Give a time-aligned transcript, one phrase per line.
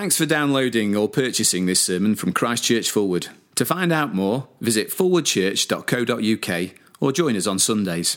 [0.00, 3.28] Thanks for downloading or purchasing this sermon from Christchurch Forward.
[3.56, 8.16] To find out more, visit forwardchurch.co.uk or join us on Sundays.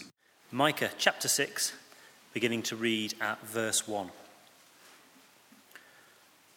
[0.50, 1.74] Micah chapter 6,
[2.34, 4.12] beginning to read at verse 1.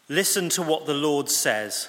[0.09, 1.89] Listen to what the Lord says.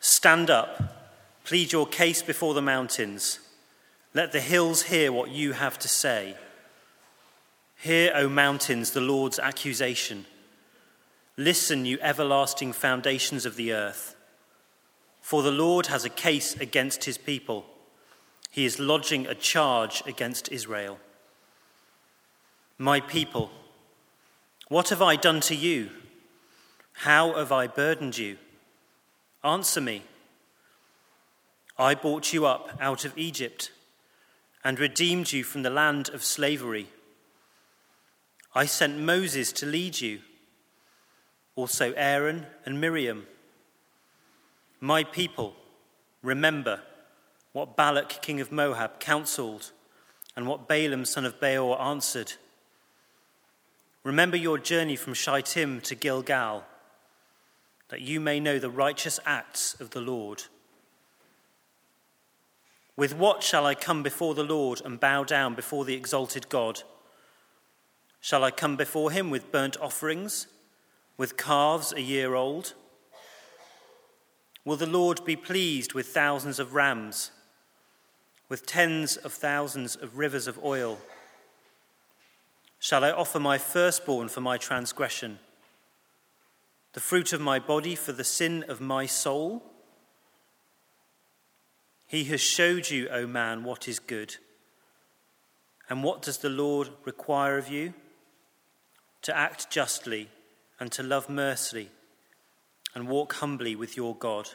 [0.00, 1.14] Stand up,
[1.44, 3.38] plead your case before the mountains.
[4.12, 6.34] Let the hills hear what you have to say.
[7.76, 10.26] Hear, O mountains, the Lord's accusation.
[11.38, 14.16] Listen, you everlasting foundations of the earth.
[15.20, 17.64] For the Lord has a case against his people.
[18.50, 20.98] He is lodging a charge against Israel.
[22.76, 23.52] My people,
[24.66, 25.90] what have I done to you?
[26.92, 28.36] How have I burdened you?
[29.44, 30.02] Answer me.
[31.78, 33.70] I brought you up out of Egypt
[34.64, 36.88] and redeemed you from the land of slavery.
[38.56, 40.18] I sent Moses to lead you
[41.58, 43.26] also Aaron and Miriam.
[44.78, 45.56] My people,
[46.22, 46.82] remember
[47.52, 49.72] what Balak, king of Moab, counseled
[50.36, 52.34] and what Balaam, son of Beor, answered.
[54.04, 56.64] Remember your journey from Shittim to Gilgal,
[57.88, 60.44] that you may know the righteous acts of the Lord.
[62.94, 66.84] With what shall I come before the Lord and bow down before the exalted God?
[68.20, 70.46] Shall I come before him with burnt offerings?
[71.18, 72.72] With calves a year old?
[74.64, 77.32] Will the Lord be pleased with thousands of rams,
[78.48, 80.98] with tens of thousands of rivers of oil?
[82.78, 85.40] Shall I offer my firstborn for my transgression,
[86.92, 89.64] the fruit of my body for the sin of my soul?
[92.06, 94.36] He has showed you, O man, what is good.
[95.90, 97.94] And what does the Lord require of you?
[99.22, 100.28] To act justly
[100.80, 101.90] and to love mercy
[102.94, 104.50] and walk humbly with your God.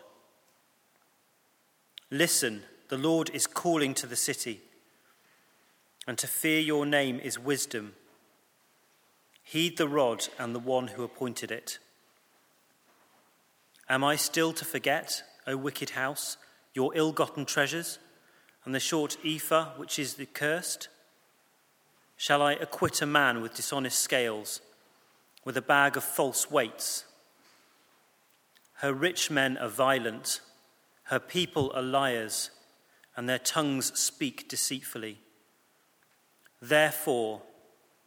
[2.09, 4.61] Listen, the Lord is calling to the city,
[6.05, 7.93] and to fear your name is wisdom.
[9.41, 11.79] Heed the rod and the one who appointed it.
[13.89, 16.37] Am I still to forget, O wicked house,
[16.73, 17.99] your ill gotten treasures,
[18.65, 20.87] and the short ephah which is the cursed?
[22.15, 24.61] Shall I acquit a man with dishonest scales?
[25.45, 27.05] With a bag of false weights.
[28.75, 30.41] Her rich men are violent,
[31.03, 32.49] her people are liars,
[33.15, 35.19] and their tongues speak deceitfully.
[36.61, 37.41] Therefore,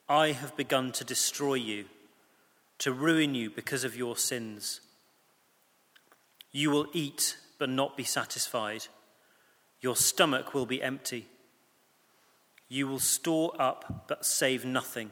[0.09, 1.87] I have begun to destroy you,
[2.79, 4.81] to ruin you because of your sins.
[6.53, 8.87] You will eat, but not be satisfied.
[9.81, 11.27] Your stomach will be empty.
[12.69, 15.11] You will store up, but save nothing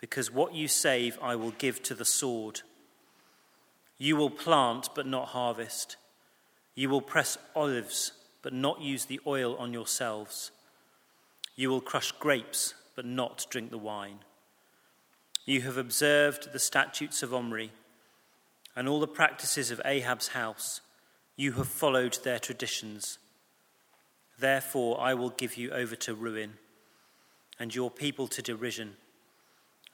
[0.00, 2.62] because what you save I will give to the sword.
[3.98, 5.96] You will plant, but not harvest.
[6.74, 8.12] You will press olives,
[8.42, 10.50] but not use the oil on yourselves.
[11.54, 14.20] You will crush grapes, but not drink the wine.
[15.44, 17.70] You have observed the statutes of Omri
[18.74, 20.80] and all the practices of Ahab's house.
[21.36, 23.18] You have followed their traditions.
[24.38, 26.54] Therefore, I will give you over to ruin
[27.58, 28.96] and your people to derision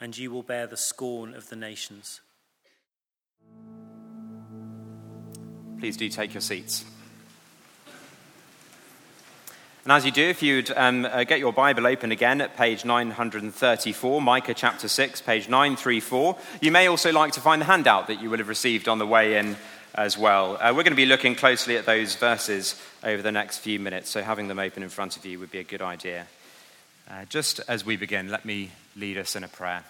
[0.00, 2.20] and you will bear the scorn of the nations.
[5.78, 6.84] Please do take your seats.
[9.84, 12.84] And as you do, if you'd um, uh, get your Bible open again at page
[12.84, 18.20] 934, Micah chapter 6, page 934, you may also like to find the handout that
[18.20, 19.56] you will have received on the way in
[19.94, 20.56] as well.
[20.56, 22.74] Uh, we're going to be looking closely at those verses
[23.04, 25.60] over the next few minutes, so having them open in front of you would be
[25.60, 26.26] a good idea.
[27.08, 29.84] Uh, just as we begin, let me lead us in a prayer.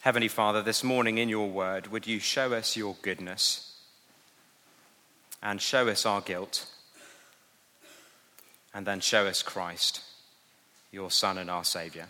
[0.00, 3.78] Heavenly Father, this morning in your word, would you show us your goodness
[5.42, 6.66] and show us our guilt,
[8.72, 10.00] and then show us Christ,
[10.90, 12.06] your Son and our Saviour,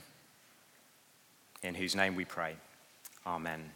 [1.62, 2.56] in whose name we pray.
[3.26, 3.70] Amen.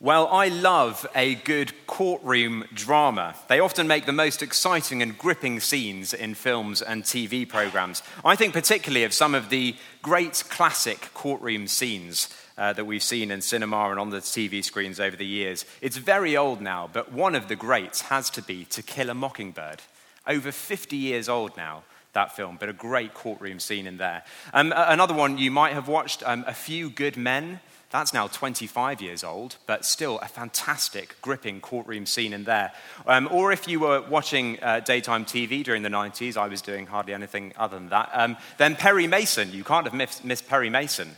[0.00, 3.36] Well, I love a good courtroom drama.
[3.48, 8.02] They often make the most exciting and gripping scenes in films and TV programs.
[8.24, 13.30] I think particularly of some of the great classic courtroom scenes uh, that we've seen
[13.30, 15.64] in cinema and on the TV screens over the years.
[15.80, 19.14] It's very old now, but one of the greats has to be To Kill a
[19.14, 19.80] Mockingbird.
[20.26, 24.24] Over 50 years old now, that film, but a great courtroom scene in there.
[24.52, 27.60] Um, another one you might have watched, um, A Few Good Men
[27.90, 32.72] That's now 25 years old, but still a fantastic, gripping courtroom scene in there.
[33.06, 36.86] Um, or if you were watching uh, daytime TV during the 90s, I was doing
[36.86, 39.52] hardly anything other than that, um, then Perry Mason.
[39.52, 41.16] You can't have missed, missed Perry Mason.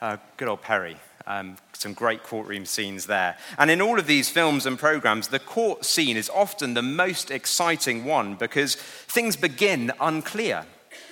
[0.00, 0.96] Uh, good old Perry.
[1.26, 3.36] Um, some great courtroom scenes there.
[3.58, 7.30] And in all of these films and programs, the court scene is often the most
[7.30, 10.66] exciting one because things begin unclear.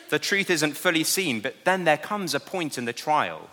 [0.09, 3.51] The truth isn't fully seen, but then there comes a point in the trial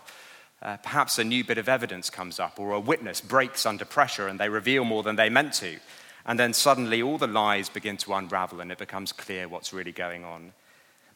[0.64, 4.26] uh, perhaps a new bit of evidence comes up, or a witness breaks under pressure
[4.26, 5.76] and they reveal more than they meant to.
[6.26, 9.92] And then suddenly all the lies begin to unravel and it becomes clear what's really
[9.92, 10.52] going on.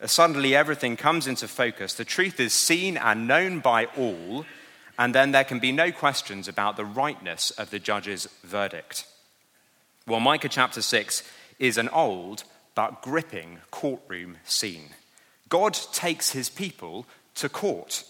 [0.01, 1.95] Uh, suddenly everything comes into focus.
[1.95, 4.45] The truth is seen and known by all,
[4.99, 9.07] and then there can be no questions about the rightness of the judge's verdict.
[10.07, 11.23] Well, Micah chapter 6
[11.59, 12.45] is an old
[12.75, 14.91] but gripping courtroom scene.
[15.49, 17.07] God takes his people
[17.37, 18.05] to court.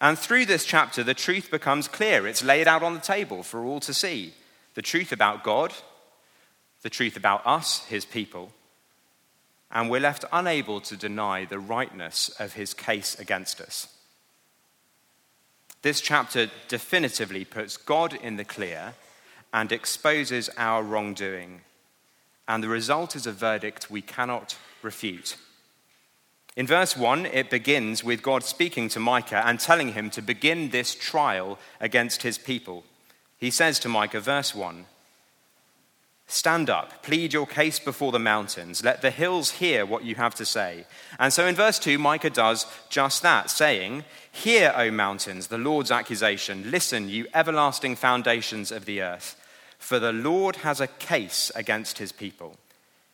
[0.00, 2.26] And through this chapter, the truth becomes clear.
[2.26, 4.34] It's laid out on the table for all to see
[4.74, 5.72] the truth about God,
[6.82, 8.52] the truth about us, his people,
[9.70, 13.88] and we're left unable to deny the rightness of his case against us.
[15.82, 18.94] This chapter definitively puts God in the clear
[19.52, 21.60] and exposes our wrongdoing,
[22.48, 25.36] and the result is a verdict we cannot refute.
[26.56, 30.70] In verse 1, it begins with God speaking to Micah and telling him to begin
[30.70, 32.84] this trial against his people.
[33.38, 34.86] He says to Micah, verse 1,
[36.26, 40.34] Stand up, plead your case before the mountains, let the hills hear what you have
[40.36, 40.86] to say.
[41.18, 45.90] And so in verse 2, Micah does just that, saying, Hear, O mountains, the Lord's
[45.90, 46.70] accusation.
[46.70, 49.36] Listen, you everlasting foundations of the earth.
[49.78, 52.56] For the Lord has a case against his people.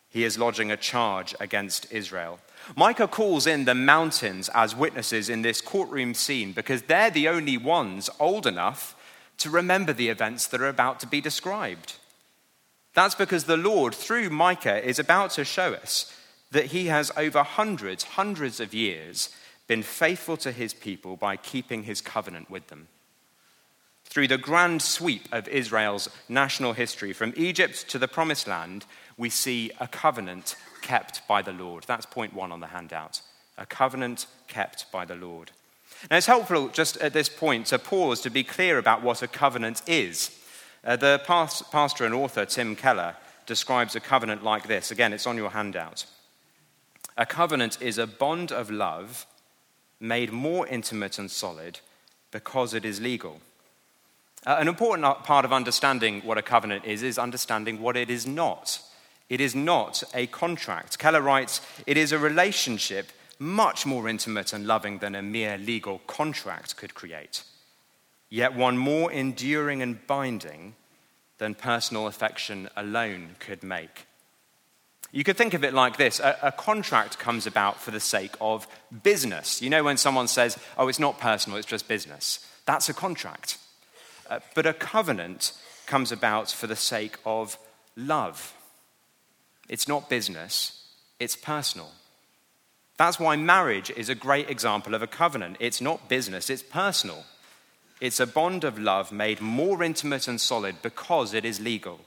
[0.09, 2.39] He is lodging a charge against Israel.
[2.77, 7.57] Micah calls in the mountains as witnesses in this courtroom scene because they're the only
[7.57, 8.95] ones old enough
[9.39, 11.95] to remember the events that are about to be described.
[12.95, 16.15] That's because the Lord, through Micah, is about to show us
[16.51, 19.31] that he has over hundreds, hundreds of years
[19.67, 22.89] been faithful to his people by keeping his covenant with them.
[24.05, 28.85] Through the grand sweep of Israel's national history, from Egypt to the Promised Land,
[29.21, 31.85] we see a covenant kept by the Lord.
[31.87, 33.21] That's point one on the handout.
[33.59, 35.51] A covenant kept by the Lord.
[36.11, 39.29] Now, it's helpful just at this point to pause to be clear about what a
[39.29, 40.35] covenant is.
[40.83, 43.15] Uh, the pastor and author Tim Keller
[43.45, 44.91] describes a covenant like this.
[44.91, 46.07] Again, it's on your handout.
[47.19, 49.27] A covenant is a bond of love
[50.01, 51.81] made more intimate and solid
[52.31, 53.43] because it is legal.
[54.47, 58.27] Uh, an important part of understanding what a covenant is is understanding what it is
[58.27, 58.81] not.
[59.31, 60.99] It is not a contract.
[60.99, 66.00] Keller writes, it is a relationship much more intimate and loving than a mere legal
[66.06, 67.43] contract could create,
[68.29, 70.75] yet one more enduring and binding
[71.38, 74.06] than personal affection alone could make.
[75.12, 78.35] You could think of it like this a, a, contract comes about for the sake
[78.41, 78.69] of
[79.03, 79.62] business.
[79.62, 83.59] You know, when someone says, oh, it's not personal, it's just business, that's a contract.
[84.29, 85.53] Uh, but a covenant
[85.87, 87.59] comes about for the sake of
[87.97, 88.55] love.
[89.71, 90.83] It's not business,
[91.21, 91.93] it's personal.
[92.97, 95.59] That's why marriage is a great example of a covenant.
[95.61, 97.25] It's not business, it's personal.
[98.01, 102.01] It's a bond of love made more intimate and solid because it is legal.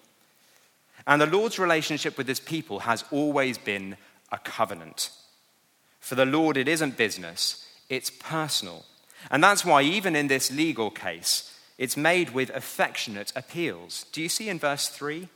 [1.08, 3.96] And the Lord's relationship with his people has always been
[4.30, 5.12] a covenant.
[6.02, 8.84] For the Lord, it isn't business, it's personal.
[9.32, 14.06] And that's why, even in this legal case, it's made with affectionate appeals.
[14.12, 15.30] Do you see in verse 3?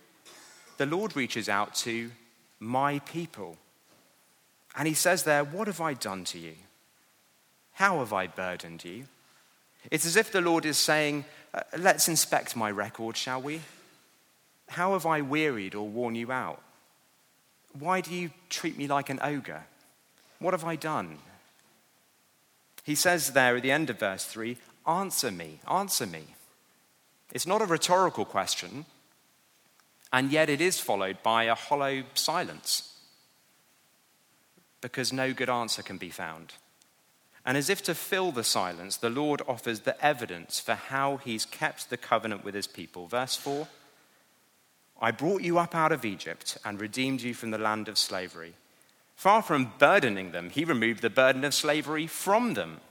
[0.77, 2.11] The Lord reaches out to
[2.59, 3.57] my people.
[4.75, 6.53] And he says there, What have I done to you?
[7.73, 9.05] How have I burdened you?
[9.91, 13.61] It's as if the Lord is saying, uh, Let's inspect my record, shall we?
[14.69, 16.61] How have I wearied or worn you out?
[17.77, 19.65] Why do you treat me like an ogre?
[20.39, 21.17] What have I done?
[22.83, 26.23] He says there at the end of verse 3 Answer me, answer me.
[27.33, 28.85] It's not a rhetorical question
[30.11, 32.93] and yet it is followed by a hollow silence
[34.81, 36.53] because no good answer can be found.
[37.45, 41.45] And as if to fill the silence, the Lord offers the evidence for how he's
[41.45, 43.07] kept the covenant with his people.
[43.07, 43.67] Verse 4
[45.01, 48.53] I brought you up out of Egypt and redeemed you from the land of slavery.
[49.15, 52.81] Far from burdening them, he removed the burden of slavery from them.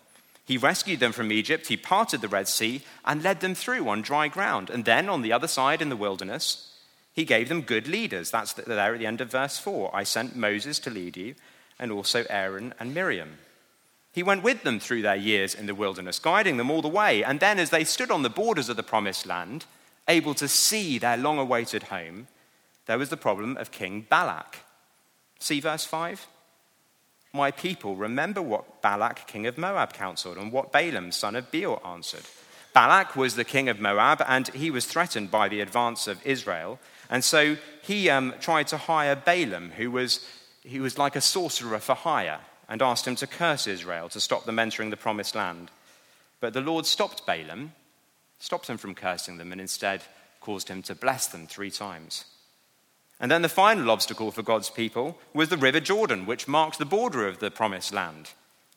[0.45, 4.03] He rescued them from Egypt, he parted the Red Sea, and led them through on
[4.03, 4.71] dry ground.
[4.71, 6.73] And then on the other side in the wilderness,
[7.17, 8.31] he gave them good leaders.
[8.31, 9.91] That's there at the end of verse 4.
[9.97, 11.35] I sent Moses to lead you,
[11.79, 13.39] and also Aaron and Miriam.
[14.13, 17.25] He went with them through their years in the wilderness, guiding them all the way.
[17.25, 19.65] And then, as they stood on the borders of the promised land,
[20.07, 22.29] able to see their long awaited home,
[22.85, 24.59] there was the problem of King Balak.
[25.39, 26.27] See verse 5?
[27.33, 31.81] My people, remember what Balak, king of Moab, counseled and what Balaam, son of Beor,
[31.85, 32.25] answered.
[32.73, 36.79] Balak was the king of Moab, and he was threatened by the advance of Israel.
[37.11, 40.27] And so he um, tried to hire Balaam, who was,
[40.63, 44.45] he was like a sorcerer for hire and asked him to curse Israel to stop
[44.45, 45.71] them entering the promised land.
[46.41, 47.73] But the Lord stopped Balaam,
[48.39, 50.03] stopped him from cursing them, and instead
[50.41, 52.25] caused him to bless them three times.
[53.19, 56.85] And then the final obstacle for God's people was the River Jordan, which marked the
[56.85, 58.31] border of the promised land.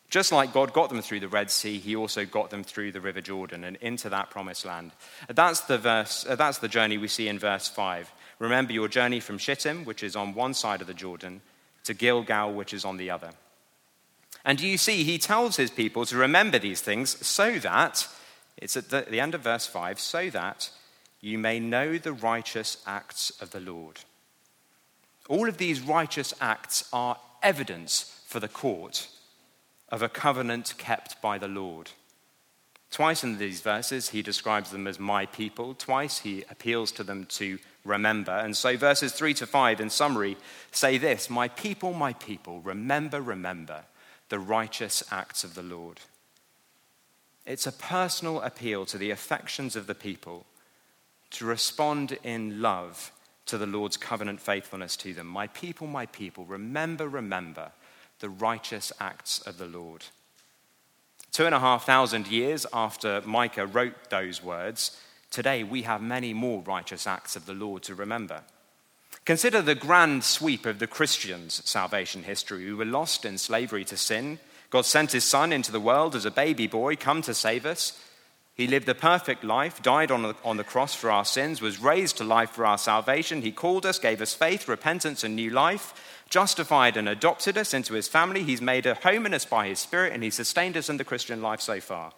[0.10, 3.02] Just like God got them through the Red Sea, he also got them through the
[3.02, 4.92] River Jordan and into that promised land.
[5.28, 8.12] That's the, verse, uh, that's the journey we see in verse 5.
[8.40, 11.42] Remember your journey from Shittim, which is on one side of the Jordan,
[11.84, 13.32] to Gilgal, which is on the other.
[14.46, 18.08] And you see, he tells his people to remember these things so that,
[18.58, 20.70] it's at the, end of verse 5, so that
[21.22, 24.00] you may know the righteous acts of the Lord.
[25.28, 29.10] All of these righteous acts are evidence for the court
[29.90, 31.92] of a covenant kept by the Lord.
[32.92, 35.76] Twice in these verses, he describes them as my people.
[35.76, 38.32] Twice, he appeals to them to remember.
[38.32, 40.38] And so, verses 3 to 5, in summary,
[40.72, 43.84] say this My people, my people, remember, remember
[44.30, 46.00] the righteous acts of the Lord.
[47.46, 50.46] It's a personal appeal to the affections of the people
[51.32, 53.12] to respond in love
[53.46, 55.28] to the Lord's covenant faithfulness to them.
[55.28, 57.72] My people, my people, remember, remember
[58.20, 60.06] the righteous acts of the Lord.
[61.32, 66.34] Two and a half thousand years after Micah wrote those words, today we have many
[66.34, 68.42] more righteous acts of the Lord to remember.
[69.26, 73.98] Consider the grand sweep of the Christians' salvation history who were lost in slavery to
[73.98, 74.40] sin.
[74.72, 78.04] God sent his son into the world as a baby boy, come to save us.
[78.56, 81.80] He lived a perfect life, died on the, on the cross for our sins, was
[81.80, 83.42] raised to life for our salvation.
[83.42, 85.94] He called us, gave us faith, repentance, and new life,
[86.30, 88.44] justified and adopted us into his family.
[88.44, 91.04] He's made a home in us by his spirit, and he sustained us in the
[91.04, 92.14] Christian life so far.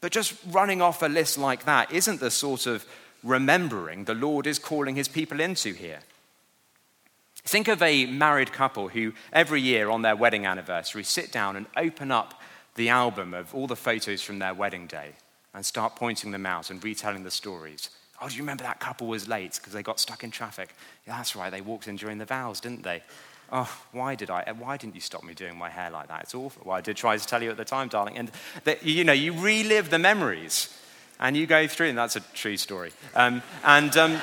[0.00, 2.86] But just running off a list like that isn't the sort of
[3.24, 6.00] remembering the Lord is calling his people into here.
[7.44, 11.66] Think of a married couple who every year on their wedding anniversary sit down and
[11.76, 12.40] open up
[12.74, 15.12] the album of all the photos from their wedding day
[15.54, 17.90] and start pointing them out and retelling the stories.
[18.20, 20.74] Oh, do you remember that couple was late because they got stuck in traffic?
[21.06, 23.02] Yeah, that's right, they walked in during the vows, didn't they?
[23.50, 24.52] Oh, why did I?
[24.58, 26.24] Why didn't you stop me doing my hair like that?
[26.24, 26.62] It's awful.
[26.66, 28.18] Well, I did try to tell you at the time, darling.
[28.18, 28.30] And
[28.82, 30.76] you know, you relive the memories
[31.18, 32.92] and you go through, and that's a true story.
[33.14, 34.20] Um, and um,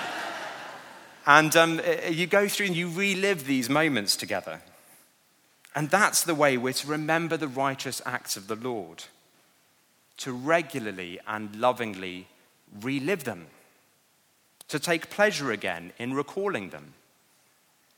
[1.25, 4.61] and um, you go through and you relive these moments together.
[5.73, 9.05] And that's the way we're to remember the righteous acts of the Lord
[10.17, 12.27] to regularly and lovingly
[12.79, 13.47] relive them,
[14.67, 16.93] to take pleasure again in recalling them.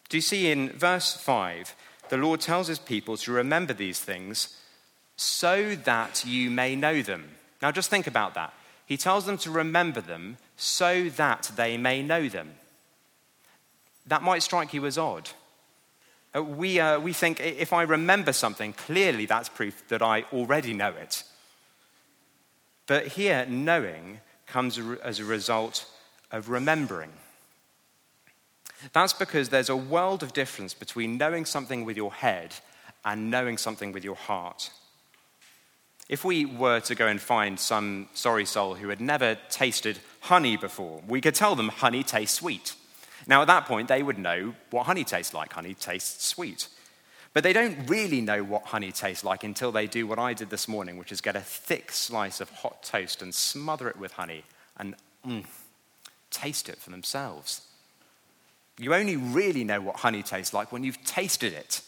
[0.09, 1.75] Do you see in verse 5,
[2.09, 4.57] the Lord tells his people to remember these things
[5.15, 7.29] so that you may know them.
[7.61, 8.53] Now just think about that.
[8.85, 12.51] He tells them to remember them so that they may know them.
[14.05, 15.29] That might strike you as odd.
[16.35, 20.73] Uh, we, uh, we think if I remember something, clearly that's proof that I already
[20.73, 21.23] know it.
[22.85, 25.85] But here, knowing comes as a result
[26.31, 27.11] of remembering.
[28.93, 32.53] That's because there's a world of difference between knowing something with your head
[33.03, 34.71] and knowing something with your heart.
[36.09, 40.55] If we were to go and find some sorry soul who had never tasted honey
[40.55, 42.75] before, we could tell them honey tastes sweet.
[43.25, 45.51] Now, at that point, they would know what honey tastes like.
[45.51, 46.69] Honey tastes sweet.
[47.33, 50.49] But they don't really know what honey tastes like until they do what I did
[50.49, 54.13] this morning, which is get a thick slice of hot toast and smother it with
[54.13, 54.43] honey
[54.77, 55.45] and mm,
[56.31, 57.61] taste it for themselves.
[58.79, 61.81] You only really know what honey tastes like when you've tasted it.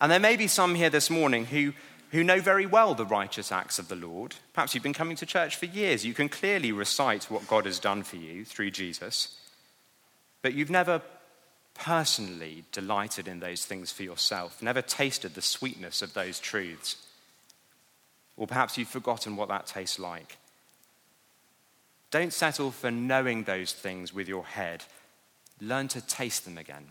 [0.00, 1.72] And there may be some here this morning who,
[2.10, 4.34] who know very well the righteous acts of the Lord.
[4.52, 6.04] Perhaps you've been coming to church for years.
[6.04, 9.36] You can clearly recite what God has done for you through Jesus.
[10.42, 11.02] But you've never
[11.74, 16.96] personally delighted in those things for yourself, never tasted the sweetness of those truths.
[18.36, 20.36] Or perhaps you've forgotten what that tastes like.
[22.10, 24.84] Don't settle for knowing those things with your head.
[25.60, 26.88] Learn to taste them again,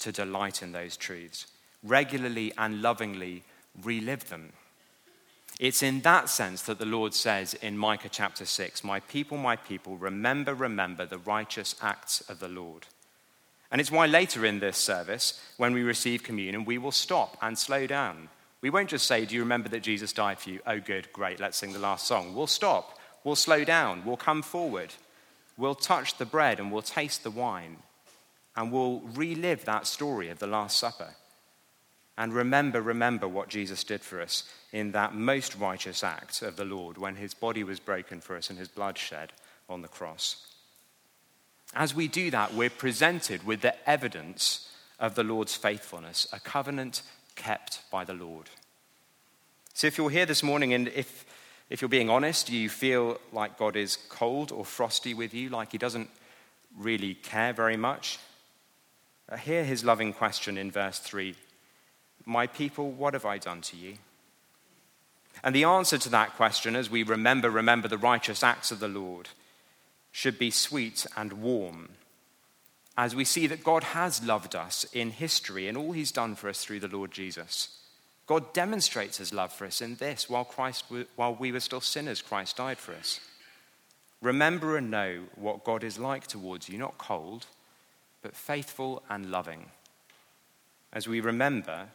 [0.00, 1.46] to delight in those truths.
[1.82, 3.44] Regularly and lovingly
[3.82, 4.52] relive them.
[5.58, 9.56] It's in that sense that the Lord says in Micah chapter 6 My people, my
[9.56, 12.86] people, remember, remember the righteous acts of the Lord.
[13.70, 17.56] And it's why later in this service, when we receive communion, we will stop and
[17.56, 18.28] slow down
[18.60, 20.60] We won't just say, Do you remember that Jesus died for you?
[20.66, 22.34] Oh, good, great, let's sing the last song.
[22.34, 24.92] We'll stop, we'll slow down, we'll come forward,
[25.56, 27.78] we'll touch the bread and we'll taste the wine,
[28.56, 31.14] and we'll relive that story of the Last Supper.
[32.18, 36.64] And remember, remember what Jesus did for us in that most righteous act of the
[36.64, 39.32] Lord when his body was broken for us and his blood shed
[39.68, 40.46] on the cross.
[41.74, 44.68] As we do that, we're presented with the evidence
[45.00, 47.02] of the Lord's faithfulness, a covenant
[47.34, 48.50] kept by the Lord.
[49.72, 51.24] So if you're here this morning and if,
[51.72, 55.72] if you're being honest, you feel like God is cold or frosty with you, like
[55.72, 56.10] he doesn't
[56.78, 58.18] really care very much,
[59.30, 61.34] uh, hear his loving question in verse 3
[62.26, 63.94] My people, what have I done to you?
[65.42, 68.86] And the answer to that question, as we remember, remember the righteous acts of the
[68.86, 69.30] Lord,
[70.10, 71.88] should be sweet and warm
[72.98, 76.50] as we see that God has loved us in history and all he's done for
[76.50, 77.78] us through the Lord Jesus.
[78.26, 80.84] God demonstrates his love for us in this while, Christ,
[81.16, 83.20] while we were still sinners, Christ died for us.
[84.20, 87.46] Remember and know what God is like towards you, not cold,
[88.22, 89.66] but faithful and loving.
[90.92, 91.88] As we remember,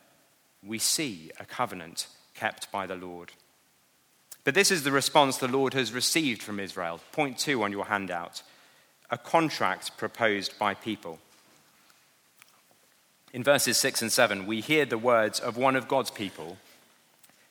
[0.65, 3.31] we see a covenant kept by the Lord.
[4.43, 7.00] But this is the response the Lord has received from Israel.
[7.12, 8.43] Point two on your handout
[9.10, 11.19] a contract proposed by people.
[13.34, 16.57] In verses 6 and 7, we hear the words of one of God's people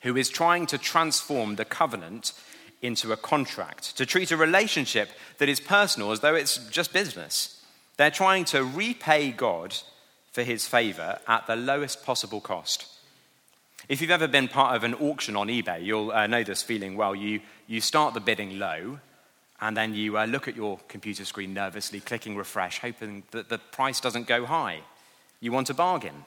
[0.00, 2.32] who is trying to transform the covenant
[2.82, 7.64] into a contract, to treat a relationship that is personal as though it's just business.
[7.96, 9.74] They're trying to repay God
[10.32, 12.86] for his favor at the lowest possible cost.
[13.88, 16.96] If you've ever been part of an auction on eBay, you'll uh, know this feeling
[16.96, 17.14] well.
[17.14, 18.98] You, you start the bidding low,
[19.60, 23.58] and then you uh, look at your computer screen nervously, clicking refresh, hoping that the
[23.58, 24.80] price doesn't go high.
[25.40, 26.24] You want a bargain.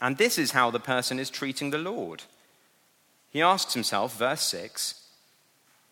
[0.00, 2.24] And this is how the person is treating the Lord.
[3.30, 5.02] He asks himself, verse 6,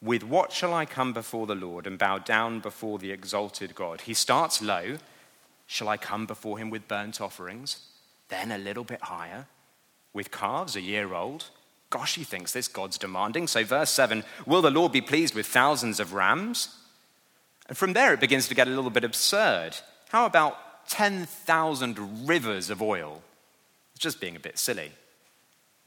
[0.03, 4.03] With what shall I come before the Lord and bow down before the exalted God?
[4.03, 4.99] He starts low.
[5.67, 7.79] Shall I come before him with burnt offerings?
[8.29, 9.47] Then a little bit higher
[10.13, 11.51] with calves a year old.
[11.91, 13.47] Gosh, he thinks this God's demanding.
[13.47, 16.77] So, verse 7 Will the Lord be pleased with thousands of rams?
[17.69, 19.77] And from there, it begins to get a little bit absurd.
[20.11, 23.23] How about 10,000 rivers of oil?
[23.95, 24.93] It's just being a bit silly.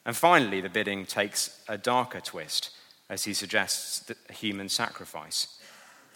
[0.06, 2.72] And finally, the bidding takes a darker twist
[3.10, 5.60] as he suggests a human sacrifice.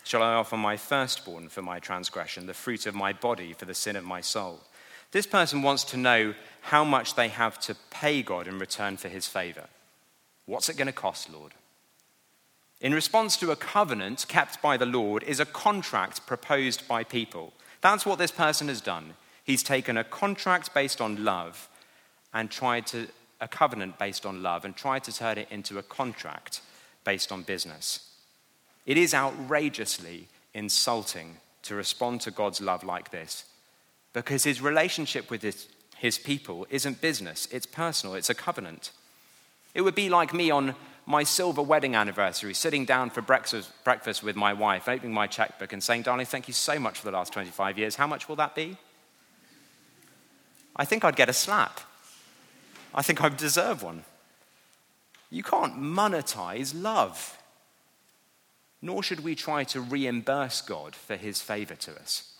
[0.04, 3.74] Shall I offer my firstborn for my transgression, the fruit of my body for the
[3.74, 4.62] sin of my soul?
[5.12, 9.10] This person wants to know how much they have to pay God in return for
[9.10, 9.68] his favor.
[10.46, 11.54] What's it going to cost, Lord?
[12.80, 17.54] In response to a covenant kept by the Lord is a contract proposed by people.
[17.82, 19.16] That's what this person has done.
[19.44, 21.68] He's taken a contract based on love
[22.34, 23.08] and tried to,
[23.40, 26.62] a covenant based on love, and tried to turn it into a contract
[27.04, 28.08] based on business.
[28.86, 33.46] It is outrageously insulting to respond to God's love like this
[34.14, 35.68] because his relationship with his,
[35.98, 38.92] his people isn't business, it's personal, it's a covenant.
[39.74, 40.76] It would be like me on
[41.12, 45.74] my silver wedding anniversary, sitting down for breakfast, breakfast with my wife, opening my checkbook
[45.74, 47.96] and saying, Darling, thank you so much for the last 25 years.
[47.96, 48.78] How much will that be?
[50.76, 51.82] I think I'd get a slap.
[52.96, 54.04] I think I'd deserve one.
[55.30, 57.38] You can't monetize love,
[58.82, 62.34] nor should we try to reimburse God for his favor to us.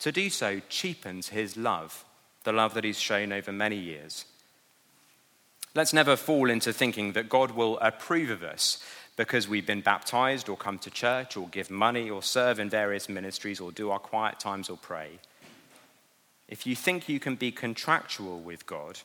[0.00, 2.04] To do so cheapens his love,
[2.44, 4.24] the love that he's shown over many years.
[5.76, 8.82] Let's never fall into thinking that God will approve of us
[9.16, 13.10] because we've been baptized or come to church or give money or serve in various
[13.10, 15.18] ministries or do our quiet times or pray.
[16.48, 19.00] If you think you can be contractual with God,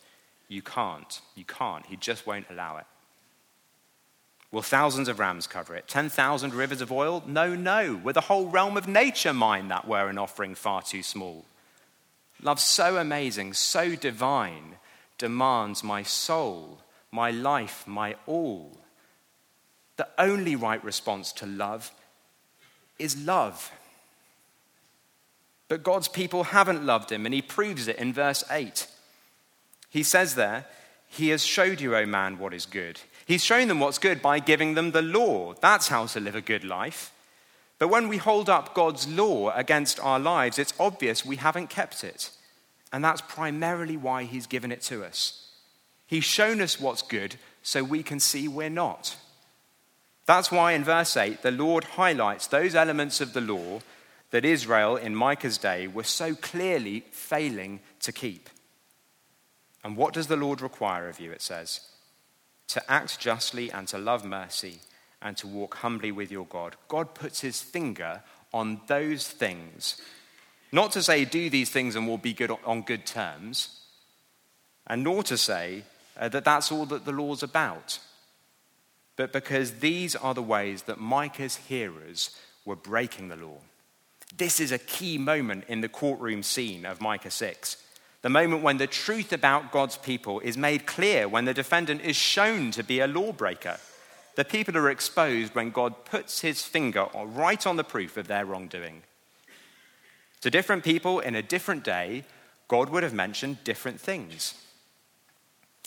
[0.48, 1.20] you can't.
[1.36, 1.86] You can't.
[1.88, 2.86] He just won't allow it.
[4.50, 5.90] Will thousands of rams cover it?
[5.90, 7.22] 10,000 rivers of oil?
[7.28, 8.00] No, no.
[8.02, 11.44] Would the whole realm of nature mind that were an offering far too small?
[12.42, 14.78] Love so amazing, so divine,
[15.22, 16.80] demands my soul,
[17.12, 18.76] my life, my all.
[19.98, 21.92] The only right response to love
[22.98, 23.72] is love.
[25.68, 28.88] But God's people haven't loved him, and he proves it in verse 8.
[29.92, 30.66] He says there,
[31.08, 33.00] He has showed you, O man, what is good.
[33.28, 35.54] He's shown them what's good by giving them the law.
[35.54, 37.14] That's how to live a good life.
[37.78, 42.04] But when we hold up God's law against our lives, it's obvious we haven't kept
[42.04, 42.32] it.
[42.94, 45.50] And that's primarily why He's given it to us.
[46.08, 49.16] He's shown us what's good so we can see we're not.
[50.26, 53.80] That's why in verse 8, the Lord highlights those elements of the law
[54.32, 58.50] that Israel in Micah's day were so clearly failing to keep.
[59.84, 61.32] And what does the Lord require of you?
[61.32, 61.82] It says,
[62.68, 64.80] to act justly and to love mercy
[65.22, 66.76] and to walk humbly with your God.
[66.88, 68.24] God puts his finger
[68.54, 70.02] on those things.
[70.72, 73.82] Not to say, do these things and we'll be good on good terms,
[74.88, 75.84] and nor to say
[76.18, 78.00] uh, that that's all that the law's about,
[79.16, 83.58] but because these are the ways that Micah's hearers were breaking the law.
[84.36, 87.78] This is a key moment in the courtroom scene of Micah 6.
[88.22, 92.16] The moment when the truth about God's people is made clear, when the defendant is
[92.16, 93.78] shown to be a lawbreaker.
[94.36, 98.46] The people are exposed when God puts his finger right on the proof of their
[98.46, 99.04] wrongdoing.
[100.42, 102.26] To different people in a different day,
[102.68, 104.56] God would have mentioned different things.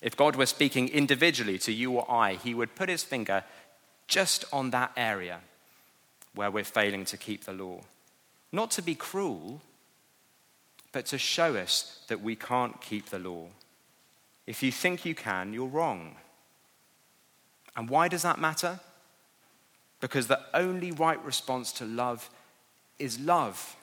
[0.03, 3.45] If God were speaking individually to you or I, he would put his finger
[4.07, 5.41] just on that area
[6.35, 7.81] where we're failing to keep the law.
[8.53, 9.61] Not to be cruel,
[10.93, 13.47] but to show us that we can't keep the law.
[14.47, 16.17] If you think you can, you're wrong.
[17.77, 18.79] And why does that matter?
[20.01, 22.29] Because the only right response to love
[22.99, 23.77] is love.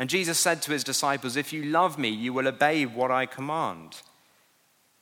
[0.00, 3.26] And Jesus said to his disciples, If you love me, you will obey what I
[3.26, 4.00] command.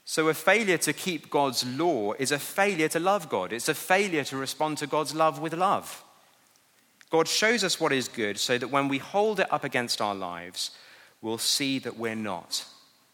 [0.05, 3.53] So, a failure to keep God's law is a failure to love God.
[3.53, 6.03] It's a failure to respond to God's love with love.
[7.11, 10.17] God shows us what is good so that when we hold it up against our
[10.17, 10.73] lives,
[11.23, 12.65] we'll see that we're not.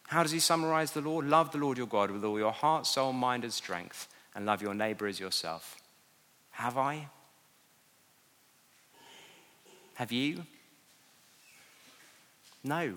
[0.07, 1.17] How does he summarize the law?
[1.17, 4.63] Love the Lord your God with all your heart, soul, mind, and strength and love
[4.63, 5.77] your neighbor as yourself.
[6.49, 7.09] Have I?
[9.93, 10.45] Have you?
[12.65, 12.95] No.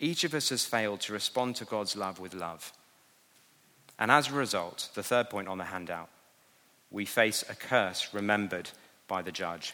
[0.00, 2.72] Each of us has failed to respond to God's love with love.
[3.96, 6.08] And as a result, the third point on the handout,
[6.90, 8.70] we face a curse remembered
[9.06, 9.72] by the judge.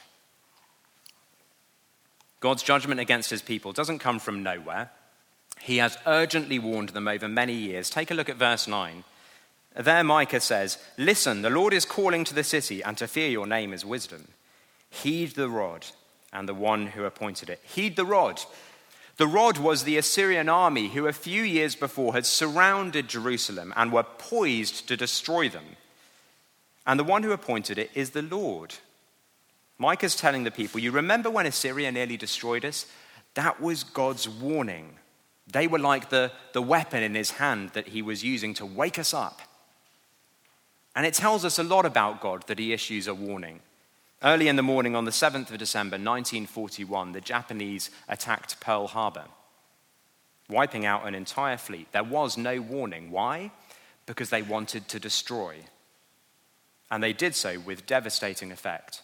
[2.41, 4.91] God's judgment against his people doesn't come from nowhere.
[5.59, 7.89] He has urgently warned them over many years.
[7.89, 9.05] Take a look at verse 9.
[9.75, 13.47] There, Micah says, Listen, the Lord is calling to the city, and to fear your
[13.47, 14.29] name is wisdom.
[14.91, 15.87] Heed the rod
[16.33, 17.61] and the one who appointed it.
[17.65, 18.41] Heed the rod.
[19.17, 23.93] The rod was the Assyrian army who a few years before had surrounded Jerusalem and
[23.93, 25.77] were poised to destroy them.
[26.87, 28.75] And the one who appointed it is the Lord.
[29.79, 32.87] Micah's telling the people, You remember when Assyria nearly destroyed us?
[33.35, 34.97] That was God's warning.
[35.47, 38.99] They were like the, the weapon in his hand that he was using to wake
[38.99, 39.41] us up.
[40.95, 43.61] And it tells us a lot about God that he issues a warning.
[44.23, 49.25] Early in the morning on the 7th of December 1941, the Japanese attacked Pearl Harbor,
[50.51, 51.91] wiping out an entire fleet.
[51.93, 53.11] There was no warning.
[53.11, 53.51] Why?
[54.05, 55.61] Because they wanted to destroy.
[56.91, 59.01] And they did so with devastating effect.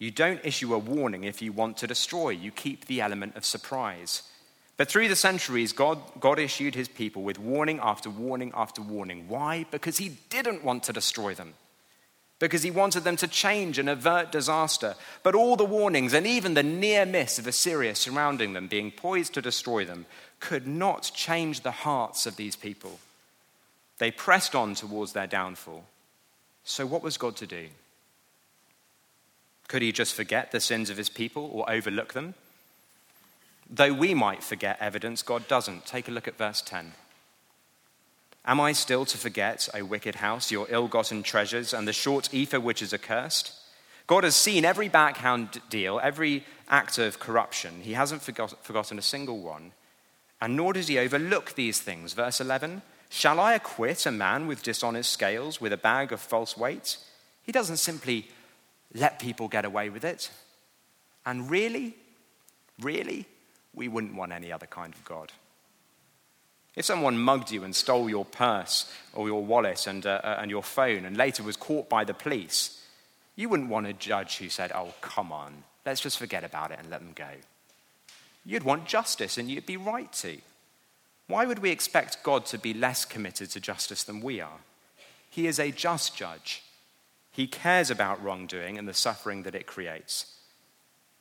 [0.00, 3.44] You don't issue a warning if you want to destroy, you keep the element of
[3.44, 4.24] surprise.
[4.76, 9.28] But through the centuries, God, God issued his people with warning after warning after warning.
[9.28, 9.66] Why?
[9.70, 11.54] Because he didn't want to destroy them.
[12.38, 14.96] Because he wanted them to change and avert disaster.
[15.22, 19.34] But all the warnings and even the near miss of Assyria surrounding them, being poised
[19.34, 20.06] to destroy them,
[20.40, 22.98] could not change the hearts of these people.
[23.98, 25.84] They pressed on towards their downfall.
[26.64, 27.68] So, what was God to do?
[29.68, 32.34] Could he just forget the sins of his people or overlook them?
[33.70, 35.86] Though we might forget evidence, God doesn't.
[35.86, 36.92] Take a look at verse 10.
[38.46, 42.28] Am I still to forget, O wicked house, your ill gotten treasures and the short
[42.34, 43.52] ephah which is accursed?
[44.06, 47.80] God has seen every backhand deal, every act of corruption.
[47.80, 49.72] He hasn't forgot, forgotten a single one.
[50.42, 52.12] And nor does he overlook these things.
[52.12, 56.56] Verse 11 Shall I acquit a man with dishonest scales, with a bag of false
[56.56, 56.98] weight?
[57.44, 58.28] He doesn't simply
[58.92, 60.30] let people get away with it.
[61.24, 61.94] And really,
[62.80, 63.26] really,
[63.74, 65.32] we wouldn't want any other kind of God.
[66.76, 70.50] If someone mugged you and stole your purse or your wallet and, uh, uh, and
[70.50, 72.82] your phone and later was caught by the police,
[73.36, 76.78] you wouldn't want a judge who said, Oh, come on, let's just forget about it
[76.80, 77.28] and let them go.
[78.44, 80.38] You'd want justice and you'd be right to.
[81.26, 84.60] Why would we expect God to be less committed to justice than we are?
[85.30, 86.62] He is a just judge.
[87.30, 90.26] He cares about wrongdoing and the suffering that it creates.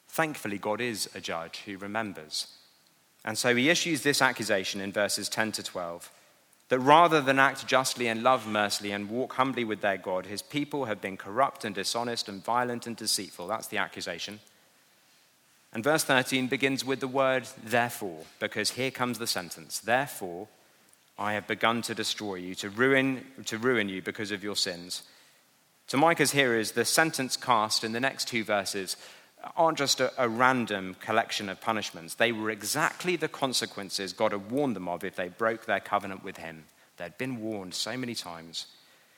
[0.07, 2.47] Thankfully, God is a judge who remembers.
[3.25, 6.11] And so he issues this accusation in verses 10 to 12
[6.69, 10.41] that rather than act justly and love mercily and walk humbly with their God, his
[10.41, 13.47] people have been corrupt and dishonest and violent and deceitful.
[13.47, 14.39] That's the accusation.
[15.73, 20.47] And verse 13 begins with the word therefore, because here comes the sentence Therefore,
[21.17, 25.03] I have begun to destroy you, to ruin, to ruin you because of your sins.
[25.87, 28.97] To Micah's hearers, the sentence cast in the next two verses
[29.55, 32.15] aren't just a, a, random collection of punishments.
[32.15, 36.23] They were exactly the consequences God had warned them of if they broke their covenant
[36.23, 36.65] with Him.
[36.97, 38.67] They'd been warned so many times.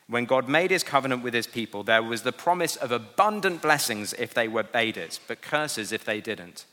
[0.07, 4.13] When God made His covenant with His people, there was the promise of abundant blessings
[4.13, 6.65] if they obeyed it, but curses if they didn't.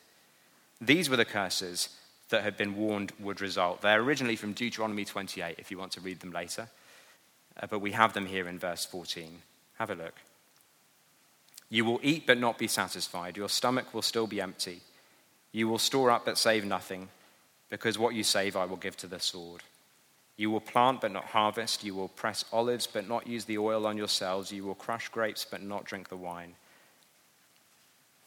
[0.81, 1.91] These were the curses
[2.31, 3.83] that had been warned would result.
[3.83, 6.69] They're originally from Deuteronomy 28, if you want to read them later,
[7.63, 9.43] uh, but we have them here in verse 14.
[9.79, 10.15] Have a look.
[11.73, 13.39] You will eat but not be satisfied.
[13.39, 14.83] Your stomach will still be empty.
[15.53, 17.09] You will store up but save nothing,
[17.71, 19.63] because what you save I will give to the sword.
[20.37, 21.83] You will plant but not harvest.
[21.83, 24.53] You will press olives but not use the oil on yourselves.
[24.53, 26.57] You will crush grapes but not drink the wine.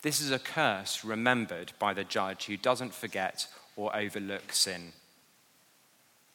[0.01, 4.93] This is a curse remembered by the judge who doesn't forget or overlook sin.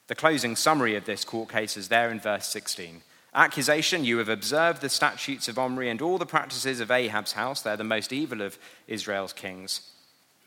[0.07, 3.03] The closing summary of this court case is there in verse 16.
[3.35, 7.63] Accusation, you have observed the statutes of Omri and all the practices of Ahab's house.
[7.63, 9.93] They're the most evil of Israel's kings,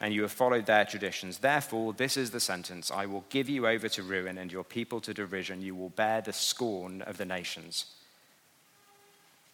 [0.02, 1.38] and you have followed their traditions.
[1.38, 5.00] Therefore, this is the sentence I will give you over to ruin and your people
[5.02, 5.62] to derision.
[5.62, 7.86] You will bear the scorn of the nations.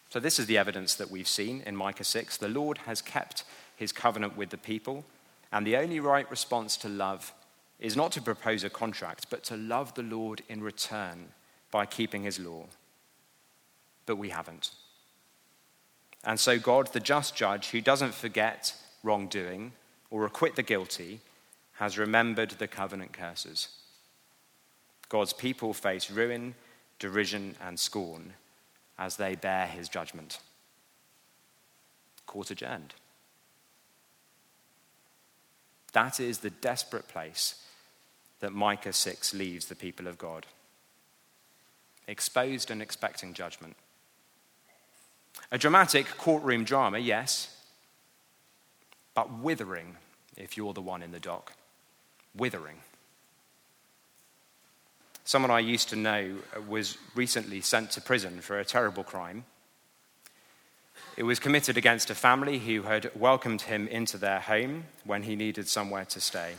[0.10, 2.38] So, this is the evidence that we've seen in Micah 6.
[2.38, 3.44] The Lord has kept
[3.76, 5.06] his covenant with the people,
[5.52, 7.32] and the only right response to love
[7.80, 11.28] is not to propose a contract, but to love the Lord in return
[11.70, 12.66] by keeping his law
[14.10, 14.72] but we haven't.
[16.24, 19.74] And so, God, the just judge, who doesn't forget wrongdoing
[20.10, 21.20] or acquit the guilty,
[21.74, 23.68] has remembered the covenant curses.
[25.10, 26.56] God's people face ruin,
[26.98, 28.34] derision, and scorn
[28.98, 30.40] as they bear his judgment.
[32.26, 32.96] Court adjourned.
[35.94, 37.64] That is the desperate place
[38.40, 40.48] that Micah 6 leaves the people of God.
[42.08, 43.76] Exposed and expecting judgment.
[45.52, 47.56] A dramatic courtroom drama, yes,
[49.14, 49.98] but withering
[50.38, 51.54] if you're the one in the dock.
[52.36, 52.78] Withering.
[55.26, 59.46] Someone I used to know was recently sent to prison for a terrible crime.
[61.18, 65.36] It was committed against a family who had welcomed him into their home when he
[65.36, 66.54] needed somewhere to stay.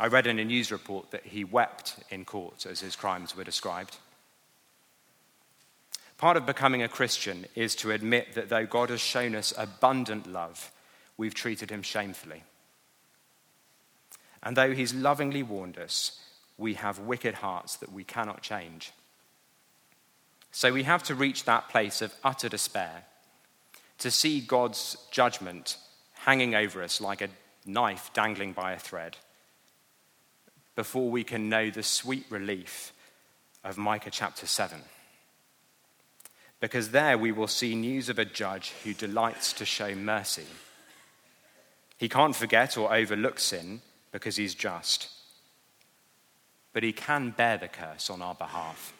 [0.00, 3.44] I read in a news report that he wept in court as his crimes were
[3.44, 3.96] described.
[6.18, 10.26] Part of becoming a Christian is to admit that though God has shown us abundant
[10.26, 10.72] love,
[11.16, 12.42] we've treated him shamefully.
[14.42, 16.20] And though he's lovingly warned us,
[16.56, 18.92] we have wicked hearts that we cannot change.
[20.50, 23.04] So we have to reach that place of utter despair
[23.98, 25.76] to see God's judgment
[26.14, 27.28] hanging over us like a
[27.64, 29.16] knife dangling by a thread
[30.74, 32.92] before we can know the sweet relief
[33.62, 34.80] of Micah chapter 7
[36.60, 40.46] because there we will see news of a judge who delights to show mercy.
[41.96, 43.80] He can't forget or overlook sin
[44.12, 45.08] because he's just,
[46.72, 48.92] but he can bear the curse on our behalf.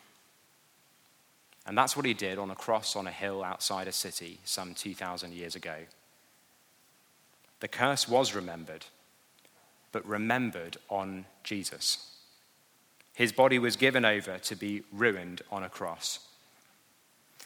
[1.67, 4.75] And that's what he did on a cross on a hill outside a city some
[4.75, 5.77] 2,000 years ago.
[7.61, 8.87] The curse was remembered,
[9.93, 12.15] but remembered on Jesus.
[13.15, 16.21] His body was given over to be ruined on a cross.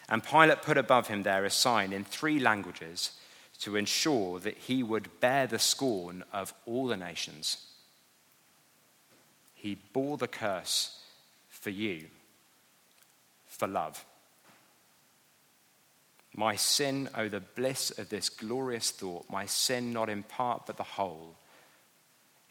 [0.08, 3.12] And Pilate put above him there a sign in three languages
[3.60, 7.64] to ensure that he would bear the scorn of all the nations.
[9.54, 10.98] He bore the curse
[11.48, 12.06] for you,
[13.46, 14.04] for love.
[16.34, 20.76] My sin, oh, the bliss of this glorious thought, my sin, not in part but
[20.78, 21.36] the whole,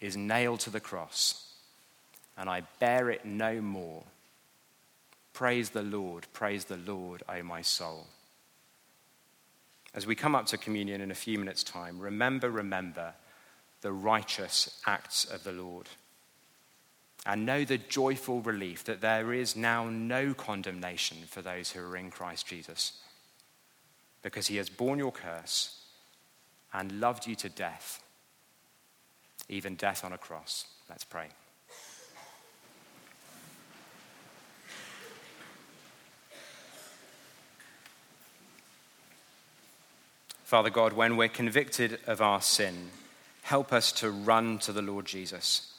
[0.00, 1.52] is nailed to the cross,
[2.38, 4.04] and I bear it no more.
[5.32, 8.06] Praise the Lord, praise the Lord, O my soul.
[9.94, 13.14] As we come up to communion in a few minutes' time, remember, remember
[13.80, 15.88] the righteous acts of the Lord.
[17.24, 21.96] And know the joyful relief that there is now no condemnation for those who are
[21.96, 22.98] in Christ Jesus,
[24.22, 25.78] because he has borne your curse
[26.72, 28.02] and loved you to death,
[29.48, 30.66] even death on a cross.
[30.88, 31.28] Let's pray.
[40.52, 42.90] Father God, when we're convicted of our sin,
[43.40, 45.72] help us to run to the Lord Jesus.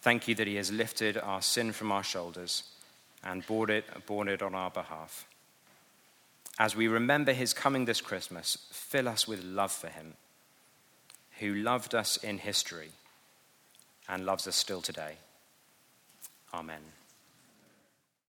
[0.00, 2.62] Thank you that He has lifted our sin from our shoulders
[3.24, 5.26] and borne it, borne it on our behalf.
[6.60, 10.12] As we remember His coming this Christmas, fill us with love for Him,
[11.40, 12.90] who loved us in history
[14.08, 15.14] and loves us still today.
[16.54, 16.82] Amen.